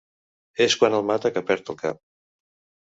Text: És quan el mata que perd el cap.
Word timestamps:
És 0.65 0.77
quan 0.79 0.97
el 1.01 1.05
mata 1.11 1.33
que 1.37 1.45
perd 1.53 1.73
el 1.77 1.81
cap. 1.85 2.05